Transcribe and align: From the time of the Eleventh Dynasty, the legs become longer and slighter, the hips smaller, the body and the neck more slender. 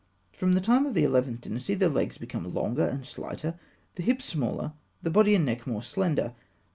From 0.31 0.55
the 0.55 0.61
time 0.61 0.87
of 0.87 0.95
the 0.95 1.03
Eleventh 1.03 1.41
Dynasty, 1.41 1.75
the 1.75 1.87
legs 1.87 2.17
become 2.17 2.51
longer 2.55 2.85
and 2.87 3.05
slighter, 3.05 3.59
the 3.93 4.01
hips 4.01 4.25
smaller, 4.25 4.73
the 5.03 5.11
body 5.11 5.35
and 5.35 5.45
the 5.47 5.51
neck 5.51 5.67
more 5.67 5.83
slender. 5.83 6.33